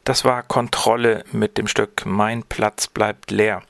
Das 0.08 0.24
war 0.24 0.42
Kontrolle 0.42 1.26
mit 1.34 1.58
dem 1.58 1.68
Stück 1.68 2.06
Mein 2.06 2.44
Platz 2.44 2.88
bleibt 2.88 3.30
leer. 3.30 3.62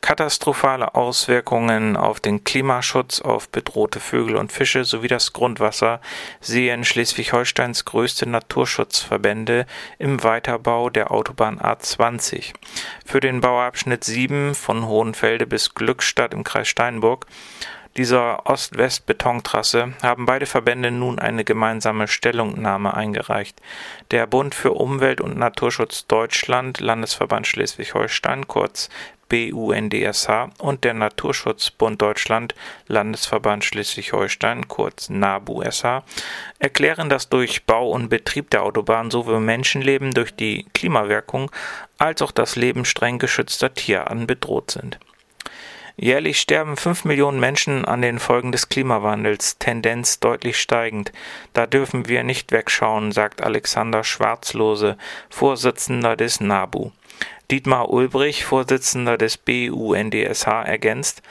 Katastrophale 0.00 0.94
Auswirkungen 0.94 1.98
auf 1.98 2.20
den 2.20 2.42
Klimaschutz, 2.42 3.20
auf 3.20 3.50
bedrohte 3.50 4.00
Vögel 4.00 4.36
und 4.36 4.50
Fische 4.50 4.86
sowie 4.86 5.08
das 5.08 5.34
Grundwasser 5.34 6.00
sehen 6.40 6.84
Schleswig-Holsteins 6.86 7.84
größte 7.84 8.26
Naturschutzverbände 8.26 9.66
im 9.98 10.22
Weiterbau 10.22 10.88
der 10.88 11.10
Autobahn 11.10 11.60
A20. 11.60 12.54
Für 13.04 13.20
den 13.20 13.42
Bauabschnitt 13.42 14.04
7 14.04 14.54
von 14.54 14.86
Hohenfelde 14.86 15.46
bis 15.46 15.74
Glückstadt 15.74 16.32
im 16.32 16.44
Kreis 16.44 16.68
Steinburg 16.68 17.26
dieser 17.96 18.46
Ost-West-Betontrasse 18.46 19.94
haben 20.02 20.26
beide 20.26 20.46
Verbände 20.46 20.90
nun 20.90 21.18
eine 21.18 21.44
gemeinsame 21.44 22.08
Stellungnahme 22.08 22.94
eingereicht. 22.94 23.60
Der 24.10 24.26
Bund 24.26 24.54
für 24.54 24.72
Umwelt 24.72 25.20
und 25.20 25.38
Naturschutz 25.38 26.06
Deutschland, 26.06 26.80
Landesverband 26.80 27.46
Schleswig-Holstein, 27.46 28.48
kurz 28.48 28.88
BUNDSH 29.28 30.50
und 30.58 30.84
der 30.84 30.94
Naturschutzbund 30.94 32.00
Deutschland, 32.02 32.54
Landesverband 32.88 33.64
Schleswig-Holstein, 33.64 34.68
kurz 34.68 35.08
NABUSH, 35.08 36.02
erklären, 36.58 37.08
dass 37.08 37.28
durch 37.28 37.64
Bau 37.64 37.90
und 37.90 38.08
Betrieb 38.08 38.50
der 38.50 38.62
Autobahn 38.64 39.10
sowohl 39.10 39.40
Menschenleben 39.40 40.12
durch 40.12 40.34
die 40.34 40.66
Klimawirkung 40.74 41.50
als 41.98 42.22
auch 42.22 42.32
das 42.32 42.56
Leben 42.56 42.84
streng 42.84 43.18
geschützter 43.18 43.72
Tierarten 43.72 44.26
bedroht 44.26 44.70
sind. 44.70 44.98
Jährlich 45.96 46.40
sterben 46.40 46.76
fünf 46.76 47.04
Millionen 47.04 47.38
Menschen 47.38 47.84
an 47.84 48.02
den 48.02 48.18
Folgen 48.18 48.50
des 48.50 48.68
Klimawandels, 48.68 49.58
Tendenz 49.58 50.18
deutlich 50.18 50.60
steigend. 50.60 51.12
Da 51.52 51.68
dürfen 51.68 52.08
wir 52.08 52.24
nicht 52.24 52.50
wegschauen, 52.50 53.12
sagt 53.12 53.42
Alexander 53.42 54.02
Schwarzlose, 54.02 54.96
Vorsitzender 55.30 56.16
des 56.16 56.40
NABU. 56.40 56.90
Dietmar 57.50 57.90
Ulbrich, 57.90 58.44
Vorsitzender 58.44 59.16
des 59.16 59.36
BUNDSH, 59.36 60.46
ergänzt, 60.46 61.22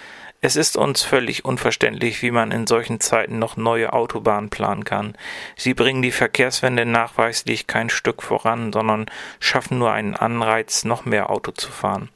es 0.45 0.57
ist 0.57 0.75
uns 0.75 1.03
völlig 1.03 1.45
unverständlich, 1.45 2.21
wie 2.21 2.31
man 2.31 2.51
in 2.51 2.67
solchen 2.67 2.99
Zeiten 2.99 3.39
noch 3.39 3.55
neue 3.55 3.93
Autobahnen 3.93 4.49
planen 4.49 4.83
kann. 4.83 5.15
Sie 5.55 5.73
bringen 5.73 6.01
die 6.01 6.11
Verkehrswende 6.11 6.85
nachweislich 6.85 7.65
kein 7.65 7.89
Stück 7.89 8.21
voran, 8.21 8.73
sondern 8.73 9.05
schaffen 9.39 9.77
nur 9.79 9.93
einen 9.93 10.17
Anreiz, 10.17 10.83
noch 10.83 11.05
mehr 11.05 11.29
Auto 11.29 11.51
zu 11.51 11.71
fahren. 11.71 12.09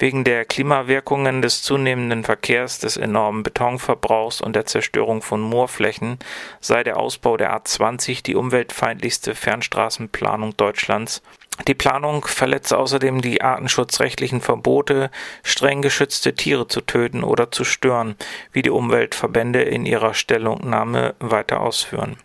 Wegen 0.00 0.24
der 0.24 0.46
Klimawirkungen 0.46 1.42
des 1.42 1.60
zunehmenden 1.60 2.24
Verkehrs, 2.24 2.78
des 2.78 2.96
enormen 2.96 3.42
Betonverbrauchs 3.42 4.40
und 4.40 4.56
der 4.56 4.64
Zerstörung 4.64 5.20
von 5.20 5.42
Moorflächen 5.42 6.18
sei 6.58 6.82
der 6.82 6.96
Ausbau 6.96 7.36
der 7.36 7.54
A20 7.54 8.22
die 8.22 8.34
umweltfeindlichste 8.34 9.34
Fernstraßenplanung 9.34 10.56
Deutschlands. 10.56 11.20
Die 11.68 11.74
Planung 11.74 12.24
verletze 12.24 12.78
außerdem 12.78 13.20
die 13.20 13.42
artenschutzrechtlichen 13.42 14.40
Verbote, 14.40 15.10
streng 15.42 15.82
geschützte 15.82 16.34
Tiere 16.34 16.66
zu 16.66 16.80
töten 16.80 17.22
oder 17.22 17.50
zu 17.50 17.64
stören, 17.64 18.16
wie 18.52 18.62
die 18.62 18.70
Umweltverbände 18.70 19.60
in 19.60 19.84
ihrer 19.84 20.14
Stellungnahme 20.14 21.14
weiter 21.18 21.60
ausführen. 21.60 22.16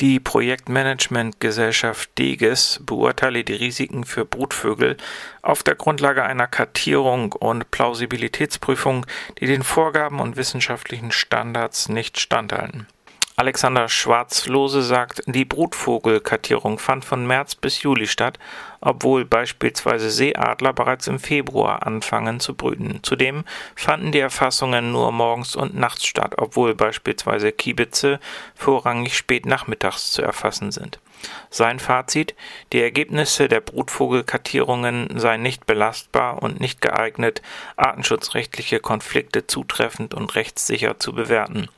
Die 0.00 0.18
Projektmanagementgesellschaft 0.18 2.16
Deges 2.16 2.80
beurteile 2.82 3.44
die 3.44 3.52
Risiken 3.52 4.04
für 4.04 4.24
Brutvögel 4.24 4.96
auf 5.42 5.62
der 5.62 5.74
Grundlage 5.74 6.24
einer 6.24 6.46
Kartierung 6.46 7.32
und 7.32 7.70
Plausibilitätsprüfung, 7.70 9.04
die 9.38 9.46
den 9.46 9.62
Vorgaben 9.62 10.18
und 10.20 10.38
wissenschaftlichen 10.38 11.12
Standards 11.12 11.90
nicht 11.90 12.18
standhalten. 12.18 12.86
Alexander 13.40 13.88
Schwarzlose 13.88 14.82
sagt, 14.82 15.22
die 15.24 15.46
Brutvogelkartierung 15.46 16.78
fand 16.78 17.06
von 17.06 17.26
März 17.26 17.54
bis 17.54 17.80
Juli 17.80 18.06
statt, 18.06 18.38
obwohl 18.82 19.24
beispielsweise 19.24 20.10
Seeadler 20.10 20.74
bereits 20.74 21.06
im 21.06 21.18
Februar 21.18 21.86
anfangen 21.86 22.38
zu 22.40 22.54
brüten. 22.54 23.00
Zudem 23.02 23.44
fanden 23.74 24.12
die 24.12 24.18
Erfassungen 24.18 24.92
nur 24.92 25.10
morgens 25.10 25.56
und 25.56 25.74
nachts 25.74 26.04
statt, 26.04 26.34
obwohl 26.36 26.74
beispielsweise 26.74 27.50
Kiebitze 27.50 28.20
vorrangig 28.54 29.16
spät 29.16 29.46
nachmittags 29.46 30.12
zu 30.12 30.20
erfassen 30.20 30.70
sind. 30.70 31.00
Sein 31.48 31.78
Fazit: 31.78 32.34
Die 32.74 32.82
Ergebnisse 32.82 33.48
der 33.48 33.62
Brutvogelkartierungen 33.62 35.18
seien 35.18 35.40
nicht 35.40 35.64
belastbar 35.64 36.42
und 36.42 36.60
nicht 36.60 36.82
geeignet, 36.82 37.40
artenschutzrechtliche 37.76 38.80
Konflikte 38.80 39.46
zutreffend 39.46 40.12
und 40.12 40.34
rechtssicher 40.34 40.98
zu 40.98 41.14
bewerten. 41.14 41.70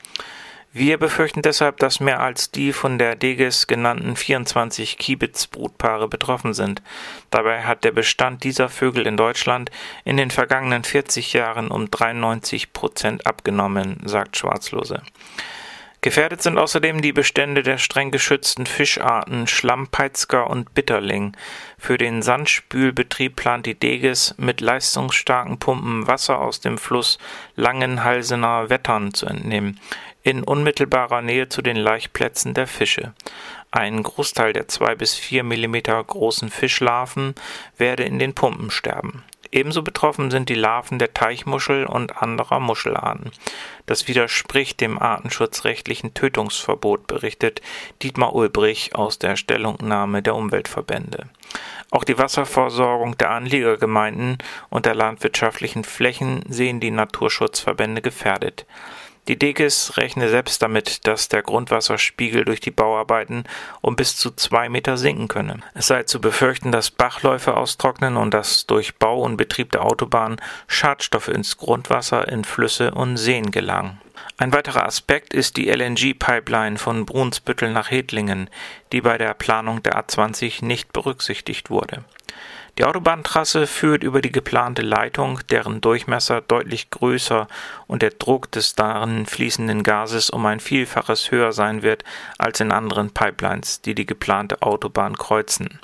Wir 0.75 0.97
befürchten 0.97 1.43
deshalb, 1.43 1.77
dass 1.77 1.99
mehr 1.99 2.19
als 2.19 2.49
die 2.49 2.73
von 2.73 2.97
der 2.97 3.15
Deges 3.15 3.67
genannten 3.67 4.15
24 4.15 4.97
Kiebitz-Brutpaare 4.97 6.07
betroffen 6.07 6.55
sind. 6.55 6.81
Dabei 7.29 7.61
hat 7.61 7.83
der 7.83 7.91
Bestand 7.91 8.43
dieser 8.43 8.69
Vögel 8.69 9.05
in 9.05 9.15
Deutschland 9.15 9.69
in 10.03 10.17
den 10.17 10.31
vergangenen 10.31 10.83
40 10.83 11.31
Jahren 11.33 11.69
um 11.69 11.91
93 11.91 12.73
Prozent 12.73 13.27
abgenommen, 13.27 13.97
sagt 14.03 14.35
Schwarzlose. 14.35 15.03
Gefährdet 16.01 16.41
sind 16.41 16.57
außerdem 16.57 17.01
die 17.01 17.13
Bestände 17.13 17.63
der 17.63 17.77
streng 17.77 18.11
geschützten 18.11 18.65
Fischarten 18.65 19.47
Schlammpeitzger 19.47 20.49
und 20.49 20.73
Bitterling. 20.73 21.37
Für 21.77 21.97
den 21.97 22.21
Sandspülbetrieb 22.21 23.37
plant 23.37 23.67
die 23.67 23.79
Deges 23.79 24.35
mit 24.37 24.59
leistungsstarken 24.59 25.59
Pumpen 25.59 26.05
Wasser 26.05 26.39
aus 26.39 26.59
dem 26.59 26.77
Fluss 26.77 27.19
Langenhalsener 27.55 28.69
Wettern 28.69 29.13
zu 29.13 29.27
entnehmen 29.27 29.79
in 30.23 30.43
unmittelbarer 30.43 31.21
Nähe 31.21 31.49
zu 31.49 31.61
den 31.61 31.77
Laichplätzen 31.77 32.53
der 32.53 32.65
Fische. 32.67 33.13
Ein 33.71 34.01
Großteil 34.03 34.53
der 34.53 34.67
zwei 34.67 34.95
bis 34.95 35.15
vier 35.15 35.43
Millimeter 35.43 36.01
großen 36.01 36.49
Fischlarven 36.49 37.35
werde 37.77 38.03
in 38.03 38.19
den 38.19 38.33
Pumpen 38.33 38.71
sterben. 38.71 39.23
Ebenso 39.51 39.83
betroffen 39.83 40.31
sind 40.31 40.49
die 40.49 40.55
Larven 40.55 40.97
der 40.97 41.13
Teichmuschel 41.13 41.85
und 41.85 42.23
anderer 42.23 42.59
Muschelarten. 42.59 43.31
Das 43.85 44.07
widerspricht 44.07 44.81
dem 44.81 44.97
artenschutzrechtlichen 44.97 46.15
Tötungsverbot, 46.15 47.05
berichtet 47.05 47.61
Dietmar 48.01 48.33
Ulbrich 48.33 48.95
aus 48.95 49.19
der 49.19 49.35
Stellungnahme 49.35 50.23
der 50.23 50.33
Umweltverbände. 50.33 51.27
Auch 51.91 52.03
die 52.03 52.17
Wasserversorgung 52.17 53.15
der 53.17 53.29
Anliegergemeinden 53.29 54.39
und 54.71 54.87
der 54.87 54.95
landwirtschaftlichen 54.95 55.83
Flächen 55.83 56.43
sehen 56.49 56.79
die 56.79 56.89
Naturschutzverbände 56.89 58.01
gefährdet. 58.01 58.65
Die 59.29 59.39
Dekes 59.39 59.95
rechne 59.95 60.27
selbst 60.27 60.61
damit, 60.61 61.07
dass 61.07 61.29
der 61.29 61.43
Grundwasserspiegel 61.43 62.43
durch 62.43 62.59
die 62.59 62.71
Bauarbeiten 62.71 63.45
um 63.79 63.95
bis 63.95 64.17
zu 64.17 64.31
zwei 64.31 64.67
Meter 64.67 64.97
sinken 64.97 65.29
könne. 65.29 65.59
Es 65.73 65.87
sei 65.87 66.03
zu 66.03 66.19
befürchten, 66.19 66.73
dass 66.73 66.91
Bachläufe 66.91 67.55
austrocknen 67.55 68.17
und 68.17 68.33
dass 68.33 68.65
durch 68.65 68.95
Bau 68.95 69.21
und 69.21 69.37
Betrieb 69.37 69.71
der 69.71 69.85
Autobahn 69.85 70.41
Schadstoffe 70.67 71.29
ins 71.29 71.57
Grundwasser, 71.57 72.27
in 72.27 72.43
Flüsse 72.43 72.91
und 72.91 73.15
Seen 73.15 73.51
gelangen. 73.51 74.01
Ein 74.37 74.51
weiterer 74.51 74.85
Aspekt 74.85 75.33
ist 75.33 75.55
die 75.55 75.69
LNG-Pipeline 75.69 76.77
von 76.77 77.05
Brunsbüttel 77.05 77.71
nach 77.71 77.91
Hedlingen, 77.91 78.49
die 78.91 79.01
bei 79.01 79.17
der 79.17 79.33
Planung 79.33 79.81
der 79.83 79.93
A20 79.93 80.65
nicht 80.65 80.91
berücksichtigt 80.91 81.69
wurde. 81.69 82.03
Die 82.79 82.85
Autobahntrasse 82.85 83.67
führt 83.67 84.03
über 84.03 84.19
die 84.19 84.31
geplante 84.31 84.81
Leitung, 84.81 85.39
deren 85.51 85.79
Durchmesser 85.79 86.41
deutlich 86.41 86.89
größer 86.89 87.47
und 87.85 88.01
der 88.01 88.09
Druck 88.09 88.51
des 88.51 88.73
darin 88.73 89.27
fließenden 89.27 89.83
Gases 89.83 90.31
um 90.31 90.43
ein 90.47 90.59
Vielfaches 90.59 91.29
höher 91.29 91.51
sein 91.51 91.83
wird 91.83 92.03
als 92.39 92.59
in 92.61 92.71
anderen 92.71 93.11
Pipelines, 93.11 93.81
die 93.81 93.93
die 93.93 94.07
geplante 94.07 94.63
Autobahn 94.63 95.15
kreuzen. 95.15 95.79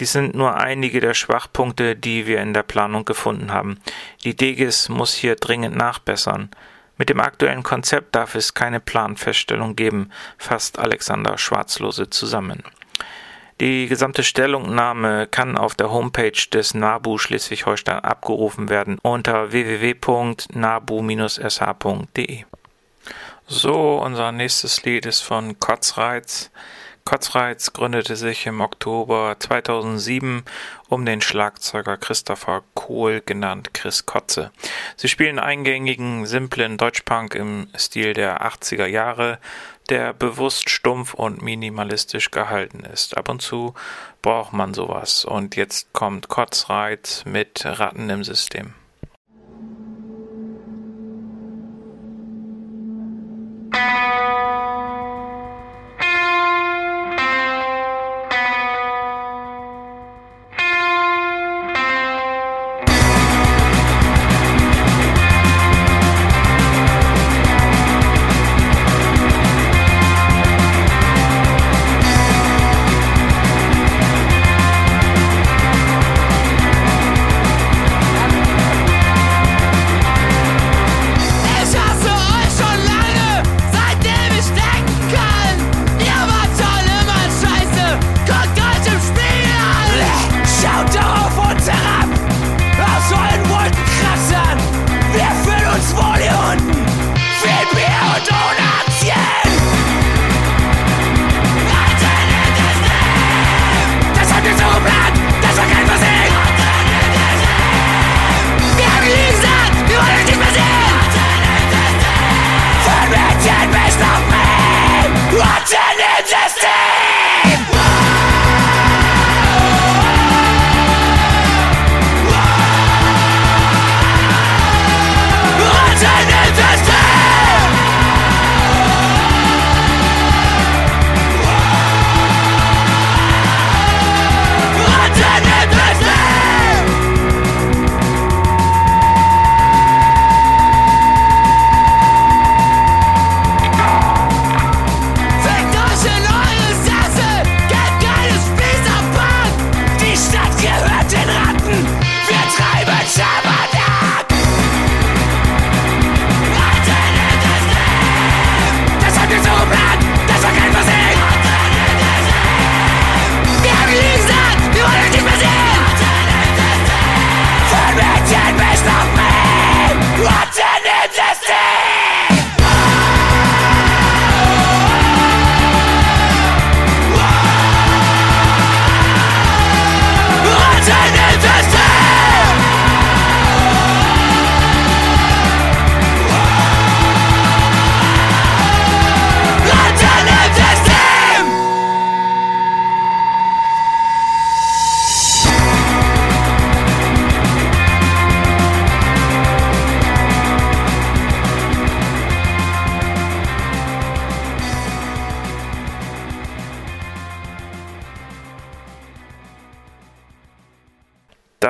Dies 0.00 0.12
sind 0.12 0.34
nur 0.34 0.56
einige 0.56 1.00
der 1.00 1.14
Schwachpunkte, 1.14 1.96
die 1.96 2.26
wir 2.26 2.40
in 2.40 2.54
der 2.54 2.62
Planung 2.62 3.04
gefunden 3.04 3.52
haben. 3.52 3.78
Die 4.24 4.34
DEGIS 4.34 4.88
muss 4.88 5.12
hier 5.12 5.36
dringend 5.36 5.76
nachbessern. 5.76 6.50
Mit 6.96 7.10
dem 7.10 7.20
aktuellen 7.20 7.62
Konzept 7.62 8.14
darf 8.14 8.34
es 8.34 8.54
keine 8.54 8.80
Planfeststellung 8.80 9.76
geben, 9.76 10.10
fasst 10.38 10.78
Alexander 10.78 11.36
Schwarzlose 11.36 12.08
zusammen. 12.08 12.62
Die 13.58 13.86
gesamte 13.86 14.22
Stellungnahme 14.22 15.26
kann 15.26 15.56
auf 15.56 15.74
der 15.74 15.90
Homepage 15.90 16.46
des 16.52 16.74
NABU 16.74 17.16
Schleswig-Holstein 17.16 18.00
abgerufen 18.00 18.68
werden 18.68 18.98
unter 19.00 19.50
www.nabu-sh.de. 19.50 22.44
So, 23.46 24.02
unser 24.02 24.32
nächstes 24.32 24.84
Lied 24.84 25.06
ist 25.06 25.22
von 25.22 25.58
Kotzreiz. 25.58 26.50
Kotzreiz 27.06 27.72
gründete 27.72 28.16
sich 28.16 28.46
im 28.46 28.60
Oktober 28.60 29.36
2007 29.38 30.42
um 30.88 31.06
den 31.06 31.20
Schlagzeuger 31.20 31.96
Christopher 31.96 32.64
Kohl, 32.74 33.22
genannt 33.24 33.72
Chris 33.72 34.04
Kotze. 34.04 34.50
Sie 34.96 35.08
spielen 35.08 35.38
eingängigen, 35.38 36.26
simplen 36.26 36.76
Deutschpunk 36.76 37.36
im 37.36 37.68
Stil 37.76 38.12
der 38.12 38.42
80er 38.42 38.86
Jahre, 38.86 39.38
der 39.90 40.12
bewusst 40.12 40.70
stumpf 40.70 41.14
und 41.14 41.42
minimalistisch 41.42 42.30
gehalten 42.30 42.80
ist. 42.80 43.16
Ab 43.16 43.28
und 43.28 43.42
zu 43.42 43.74
braucht 44.22 44.52
man 44.52 44.74
sowas. 44.74 45.24
Und 45.24 45.56
jetzt 45.56 45.92
kommt 45.92 46.28
Kotzreiz 46.28 47.24
mit 47.24 47.62
Ratten 47.64 48.10
im 48.10 48.24
System. 48.24 48.74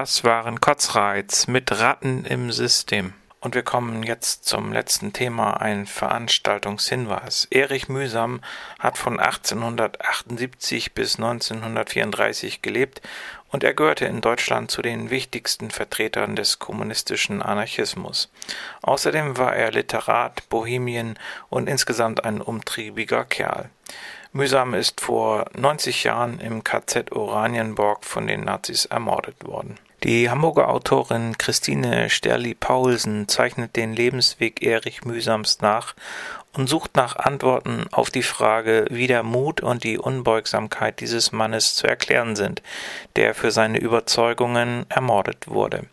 Das 0.06 0.22
waren 0.22 0.60
Kotzreiz 0.60 1.48
mit 1.48 1.80
Ratten 1.80 2.24
im 2.24 2.52
System. 2.52 3.12
Und 3.40 3.56
wir 3.56 3.64
kommen 3.64 4.04
jetzt 4.04 4.44
zum 4.44 4.72
letzten 4.72 5.12
Thema, 5.12 5.54
ein 5.54 5.84
Veranstaltungshinweis. 5.84 7.48
Erich 7.50 7.88
Mühsam 7.88 8.40
hat 8.78 8.98
von 8.98 9.18
1878 9.18 10.94
bis 10.94 11.16
1934 11.16 12.62
gelebt 12.62 13.02
und 13.50 13.64
er 13.64 13.74
gehörte 13.74 14.04
in 14.04 14.20
Deutschland 14.20 14.70
zu 14.70 14.80
den 14.80 15.10
wichtigsten 15.10 15.72
Vertretern 15.72 16.36
des 16.36 16.60
kommunistischen 16.60 17.42
Anarchismus. 17.42 18.30
Außerdem 18.82 19.38
war 19.38 19.56
er 19.56 19.72
Literat, 19.72 20.48
Bohemien 20.48 21.18
und 21.48 21.68
insgesamt 21.68 22.24
ein 22.24 22.40
umtriebiger 22.40 23.24
Kerl. 23.24 23.70
Mühsam 24.32 24.72
ist 24.74 25.00
vor 25.00 25.46
90 25.54 26.04
Jahren 26.04 26.38
im 26.38 26.62
KZ 26.62 27.10
Oranienburg 27.10 28.04
von 28.04 28.28
den 28.28 28.42
Nazis 28.42 28.84
ermordet 28.84 29.44
worden. 29.44 29.80
Die 30.04 30.28
Hamburger 30.28 30.68
Autorin 30.68 31.38
Christine 31.38 32.10
Sterli-Paulsen 32.10 33.28
zeichnet 33.28 33.76
den 33.76 33.94
Lebensweg 33.94 34.62
Erich 34.62 35.04
Mühsams 35.04 35.60
nach 35.62 35.94
und 36.56 36.68
sucht 36.68 36.96
nach 36.96 37.16
Antworten 37.16 37.86
auf 37.92 38.10
die 38.10 38.22
Frage, 38.22 38.86
wie 38.90 39.06
der 39.06 39.22
Mut 39.22 39.60
und 39.60 39.84
die 39.84 39.98
Unbeugsamkeit 39.98 41.00
dieses 41.00 41.32
Mannes 41.32 41.74
zu 41.74 41.86
erklären 41.86 42.36
sind, 42.36 42.62
der 43.16 43.34
für 43.34 43.50
seine 43.50 43.78
Überzeugungen 43.78 44.86
ermordet 44.88 45.48
wurde. 45.48 45.84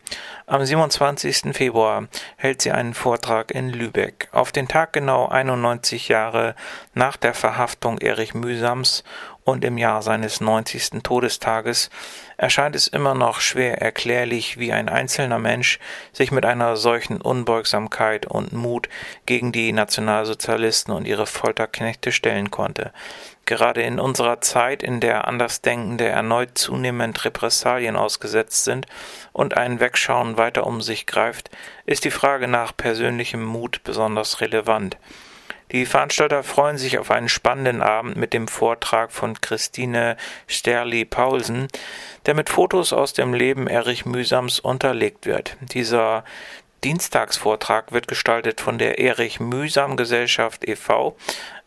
Am 0.45 0.65
27. 0.65 1.53
Februar 1.53 2.07
hält 2.35 2.61
sie 2.61 2.71
einen 2.71 2.93
Vortrag 2.93 3.51
in 3.51 3.69
Lübeck. 3.69 4.27
Auf 4.31 4.51
den 4.51 4.67
Tag 4.67 4.93
genau 4.93 5.27
91 5.27 6.09
Jahre 6.09 6.55
nach 6.93 7.17
der 7.17 7.33
Verhaftung 7.33 7.99
Erich 7.99 8.33
Mühsams 8.33 9.03
und 9.43 9.63
im 9.63 9.77
Jahr 9.77 10.01
seines 10.01 10.41
90. 10.41 11.03
Todestages 11.03 11.89
erscheint 12.37 12.75
es 12.75 12.87
immer 12.87 13.13
noch 13.13 13.41
schwer 13.41 13.81
erklärlich, 13.81 14.57
wie 14.57 14.71
ein 14.71 14.89
einzelner 14.89 15.39
Mensch 15.39 15.79
sich 16.11 16.31
mit 16.31 16.45
einer 16.45 16.75
solchen 16.77 17.21
Unbeugsamkeit 17.21 18.25
und 18.25 18.53
Mut 18.53 18.89
gegen 19.25 19.51
die 19.51 19.71
Nationalsozialisten 19.71 20.93
und 20.93 21.05
ihre 21.05 21.25
Folterknechte 21.25 22.11
stellen 22.11 22.51
konnte. 22.51 22.91
Gerade 23.45 23.81
in 23.81 23.99
unserer 23.99 24.39
Zeit, 24.39 24.83
in 24.83 25.01
der 25.01 25.27
Andersdenkende 25.27 26.07
erneut 26.07 26.57
zunehmend 26.57 27.25
Repressalien 27.25 27.97
ausgesetzt 27.97 28.63
sind 28.63 28.85
und 29.33 29.57
ein 29.57 29.81
Wegschauen 29.81 30.37
weiter 30.37 30.65
um 30.65 30.81
sich 30.81 31.05
greift, 31.05 31.49
ist 31.85 32.05
die 32.05 32.11
Frage 32.11 32.47
nach 32.47 32.75
persönlichem 32.75 33.43
Mut 33.43 33.81
besonders 33.83 34.39
relevant. 34.39 34.97
Die 35.73 35.87
Veranstalter 35.87 36.43
freuen 36.43 36.77
sich 36.77 36.99
auf 36.99 37.09
einen 37.09 37.27
spannenden 37.27 37.81
Abend 37.81 38.15
mit 38.15 38.31
dem 38.33 38.47
Vortrag 38.47 39.11
von 39.11 39.41
Christine 39.41 40.17
Sterli-Paulsen, 40.45 41.67
der 42.27 42.35
mit 42.35 42.51
Fotos 42.51 42.93
aus 42.93 43.13
dem 43.13 43.33
Leben 43.33 43.65
Erich 43.65 44.05
Mühsams 44.05 44.59
unterlegt 44.59 45.25
wird. 45.25 45.57
Dieser 45.61 46.25
Dienstagsvortrag 46.83 47.91
wird 47.91 48.07
gestaltet 48.07 48.61
von 48.61 48.77
der 48.77 48.99
Erich 48.99 49.39
Mühsam 49.39 49.97
Gesellschaft 49.97 50.63
e.V. 50.67 51.17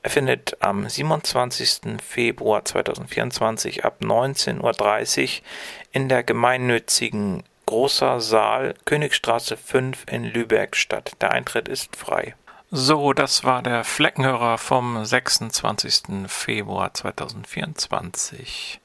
Er 0.04 0.10
findet 0.10 0.56
am 0.60 0.88
27. 0.88 2.00
Februar 2.00 2.64
2024 2.64 3.84
ab 3.84 3.96
19.30 4.02 5.22
Uhr 5.22 5.44
in 5.90 6.08
der 6.08 6.22
gemeinnützigen 6.22 7.42
Großer 7.66 8.20
Saal 8.20 8.74
Königstraße 8.84 9.56
5 9.56 10.04
in 10.08 10.22
Lübeck 10.22 10.76
statt. 10.76 11.14
Der 11.20 11.32
Eintritt 11.32 11.66
ist 11.66 11.96
frei. 11.96 12.36
So, 12.72 13.12
das 13.12 13.44
war 13.44 13.62
der 13.62 13.84
Fleckenhörer 13.84 14.58
vom 14.58 15.04
26. 15.04 16.26
Februar 16.26 16.92
2024. 16.92 18.80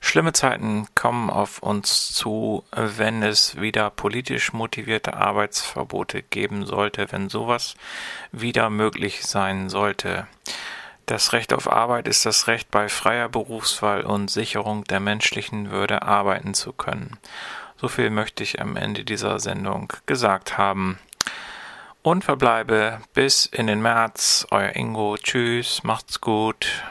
Schlimme 0.00 0.34
Zeiten 0.34 0.86
kommen 0.94 1.30
auf 1.30 1.60
uns 1.62 2.12
zu, 2.12 2.62
wenn 2.72 3.22
es 3.22 3.58
wieder 3.58 3.88
politisch 3.88 4.52
motivierte 4.52 5.14
Arbeitsverbote 5.14 6.24
geben 6.24 6.66
sollte, 6.66 7.10
wenn 7.10 7.30
sowas 7.30 7.74
wieder 8.32 8.68
möglich 8.68 9.24
sein 9.24 9.70
sollte. 9.70 10.26
Das 11.06 11.32
Recht 11.32 11.54
auf 11.54 11.72
Arbeit 11.72 12.08
ist 12.08 12.26
das 12.26 12.48
Recht 12.48 12.70
bei 12.70 12.90
freier 12.90 13.30
Berufswahl 13.30 14.02
und 14.02 14.30
Sicherung 14.30 14.84
der 14.84 15.00
menschlichen 15.00 15.70
Würde 15.70 16.02
arbeiten 16.02 16.52
zu 16.52 16.74
können. 16.74 17.16
So 17.78 17.88
viel 17.88 18.10
möchte 18.10 18.42
ich 18.42 18.60
am 18.60 18.76
Ende 18.76 19.04
dieser 19.04 19.40
Sendung 19.40 19.90
gesagt 20.04 20.58
haben. 20.58 20.98
Und 22.06 22.22
verbleibe 22.22 23.00
bis 23.14 23.46
in 23.46 23.66
den 23.66 23.82
März. 23.82 24.46
Euer 24.52 24.76
Ingo. 24.76 25.16
Tschüss. 25.16 25.82
Macht's 25.82 26.20
gut. 26.20 26.84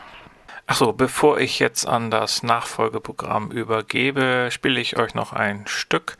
Achso, 0.68 0.92
bevor 0.92 1.40
ich 1.40 1.60
jetzt 1.60 1.88
an 1.88 2.12
das 2.12 2.44
Nachfolgeprogramm 2.44 3.50
übergebe, 3.50 4.50
spiele 4.52 4.82
ich 4.82 4.98
euch 4.98 5.16
noch 5.16 5.32
ein 5.32 5.68
Stück. 5.68 6.18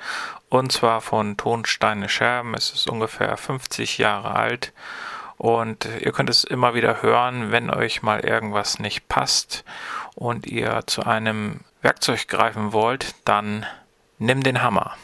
Und 0.48 0.72
zwar 0.72 1.02
von 1.02 1.36
Tonsteine 1.36 2.08
Scherben. 2.08 2.54
Es 2.54 2.72
ist 2.72 2.90
ungefähr 2.90 3.36
50 3.36 3.98
Jahre 3.98 4.34
alt. 4.34 4.72
Und 5.36 5.90
ihr 6.00 6.14
könnt 6.14 6.30
es 6.30 6.46
immer 6.46 6.74
wieder 6.74 7.02
hören, 7.02 7.52
wenn 7.52 7.70
euch 7.70 8.02
mal 8.02 8.22
irgendwas 8.22 8.80
nicht 8.80 9.10
passt 9.10 9.66
und 10.16 10.48
ihr 10.48 10.84
zu 10.88 11.04
einem 11.04 11.66
Werkzeug 11.82 12.30
greifen 12.30 12.72
wollt, 12.72 13.14
dann 13.26 13.66
nimm 14.20 14.42
den 14.42 14.62
Hammer. 14.62 14.96